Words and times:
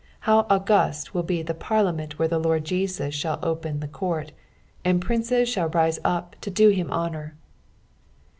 How 0.21 0.47
august 0.49 1.13
will 1.13 1.21
be 1.21 1.43
the 1.43 1.53
parlisment 1.53 2.17
where 2.17 2.27
the 2.27 2.39
Loid 2.39 2.63
Jesus 2.63 3.13
shall 3.13 3.37
open 3.43 3.81
the 3.81 3.87
court, 3.87 4.31
and 4.83 4.99
princes 4.99 5.47
shall 5.47 5.69
rise 5.69 5.99
up 6.03 6.35
to 6.41 6.49
do 6.49 6.69
him 6.69 6.89
honour! 6.89 7.35